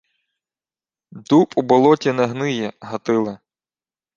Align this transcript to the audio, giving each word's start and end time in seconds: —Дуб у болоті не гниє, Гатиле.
—Дуб 1.11 1.53
у 1.55 1.61
болоті 1.61 2.11
не 2.13 2.25
гниє, 2.25 2.73
Гатиле. 2.81 3.39